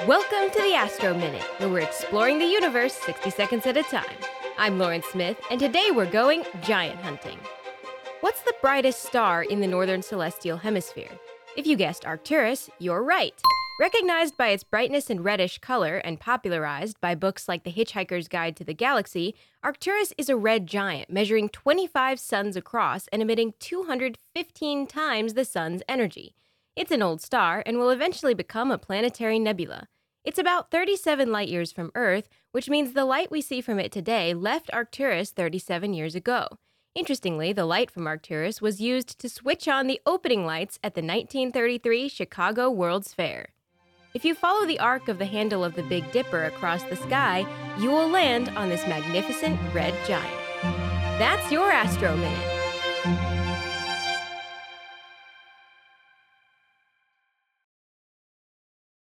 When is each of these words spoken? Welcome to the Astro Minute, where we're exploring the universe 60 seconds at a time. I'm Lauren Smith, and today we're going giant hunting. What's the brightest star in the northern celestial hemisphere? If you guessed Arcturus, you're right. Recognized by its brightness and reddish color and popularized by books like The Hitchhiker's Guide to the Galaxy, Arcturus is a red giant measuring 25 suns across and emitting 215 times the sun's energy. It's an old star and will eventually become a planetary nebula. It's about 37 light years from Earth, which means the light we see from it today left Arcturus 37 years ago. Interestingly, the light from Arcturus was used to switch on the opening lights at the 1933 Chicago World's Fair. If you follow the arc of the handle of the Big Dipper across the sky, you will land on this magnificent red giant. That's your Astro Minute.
Welcome 0.00 0.50
to 0.50 0.60
the 0.60 0.74
Astro 0.74 1.14
Minute, 1.14 1.44
where 1.56 1.68
we're 1.70 1.78
exploring 1.78 2.38
the 2.38 2.44
universe 2.44 2.92
60 2.92 3.30
seconds 3.30 3.64
at 3.64 3.78
a 3.78 3.82
time. 3.84 4.04
I'm 4.58 4.78
Lauren 4.78 5.02
Smith, 5.02 5.40
and 5.50 5.58
today 5.58 5.92
we're 5.94 6.10
going 6.10 6.44
giant 6.62 7.00
hunting. 7.00 7.38
What's 8.20 8.42
the 8.42 8.52
brightest 8.60 9.04
star 9.04 9.44
in 9.44 9.60
the 9.60 9.66
northern 9.66 10.02
celestial 10.02 10.58
hemisphere? 10.58 11.08
If 11.56 11.66
you 11.66 11.76
guessed 11.76 12.04
Arcturus, 12.04 12.68
you're 12.80 13.02
right. 13.04 13.40
Recognized 13.80 14.36
by 14.36 14.48
its 14.48 14.64
brightness 14.64 15.08
and 15.08 15.24
reddish 15.24 15.58
color 15.58 15.98
and 15.98 16.20
popularized 16.20 17.00
by 17.00 17.14
books 17.14 17.48
like 17.48 17.62
The 17.62 17.72
Hitchhiker's 17.72 18.28
Guide 18.28 18.56
to 18.56 18.64
the 18.64 18.74
Galaxy, 18.74 19.34
Arcturus 19.62 20.12
is 20.18 20.28
a 20.28 20.36
red 20.36 20.66
giant 20.66 21.08
measuring 21.08 21.48
25 21.48 22.18
suns 22.20 22.56
across 22.56 23.06
and 23.08 23.22
emitting 23.22 23.54
215 23.60 24.86
times 24.86 25.34
the 25.34 25.44
sun's 25.44 25.82
energy. 25.88 26.34
It's 26.76 26.90
an 26.90 27.02
old 27.02 27.22
star 27.22 27.62
and 27.64 27.78
will 27.78 27.90
eventually 27.90 28.34
become 28.34 28.72
a 28.72 28.78
planetary 28.78 29.38
nebula. 29.38 29.86
It's 30.24 30.40
about 30.40 30.72
37 30.72 31.30
light 31.30 31.48
years 31.48 31.70
from 31.70 31.92
Earth, 31.94 32.28
which 32.50 32.68
means 32.68 32.92
the 32.92 33.04
light 33.04 33.30
we 33.30 33.40
see 33.40 33.60
from 33.60 33.78
it 33.78 33.92
today 33.92 34.34
left 34.34 34.70
Arcturus 34.72 35.30
37 35.30 35.94
years 35.94 36.16
ago. 36.16 36.48
Interestingly, 36.96 37.52
the 37.52 37.64
light 37.64 37.92
from 37.92 38.08
Arcturus 38.08 38.60
was 38.60 38.80
used 38.80 39.20
to 39.20 39.28
switch 39.28 39.68
on 39.68 39.86
the 39.86 40.00
opening 40.04 40.44
lights 40.44 40.80
at 40.82 40.94
the 40.94 41.00
1933 41.00 42.08
Chicago 42.08 42.70
World's 42.70 43.14
Fair. 43.14 43.50
If 44.12 44.24
you 44.24 44.34
follow 44.34 44.66
the 44.66 44.80
arc 44.80 45.06
of 45.08 45.18
the 45.18 45.26
handle 45.26 45.64
of 45.64 45.74
the 45.74 45.82
Big 45.84 46.10
Dipper 46.10 46.44
across 46.44 46.82
the 46.84 46.96
sky, 46.96 47.46
you 47.78 47.90
will 47.90 48.08
land 48.08 48.48
on 48.56 48.68
this 48.68 48.86
magnificent 48.88 49.60
red 49.72 49.94
giant. 50.06 50.40
That's 51.18 51.52
your 51.52 51.70
Astro 51.70 52.16
Minute. 52.16 53.43